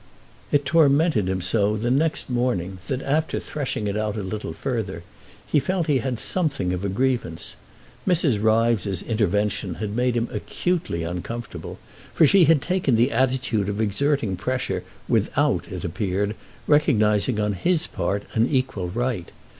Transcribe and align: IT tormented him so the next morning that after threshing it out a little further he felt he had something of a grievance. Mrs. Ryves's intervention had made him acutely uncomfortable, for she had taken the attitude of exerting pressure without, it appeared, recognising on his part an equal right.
IT 0.51 0.65
tormented 0.65 1.29
him 1.29 1.41
so 1.41 1.77
the 1.77 1.91
next 1.91 2.27
morning 2.27 2.79
that 2.87 3.03
after 3.03 3.39
threshing 3.39 3.85
it 3.85 3.95
out 3.95 4.17
a 4.17 4.23
little 4.23 4.51
further 4.51 5.03
he 5.45 5.59
felt 5.59 5.85
he 5.85 5.99
had 5.99 6.17
something 6.17 6.73
of 6.73 6.83
a 6.83 6.89
grievance. 6.89 7.55
Mrs. 8.07 8.41
Ryves's 8.41 9.03
intervention 9.03 9.75
had 9.75 9.95
made 9.95 10.17
him 10.17 10.27
acutely 10.31 11.03
uncomfortable, 11.03 11.77
for 12.15 12.25
she 12.25 12.45
had 12.45 12.63
taken 12.63 12.95
the 12.95 13.11
attitude 13.11 13.69
of 13.69 13.79
exerting 13.79 14.35
pressure 14.35 14.83
without, 15.07 15.71
it 15.71 15.85
appeared, 15.85 16.35
recognising 16.65 17.39
on 17.39 17.53
his 17.53 17.85
part 17.85 18.23
an 18.33 18.47
equal 18.47 18.89
right. 18.89 19.29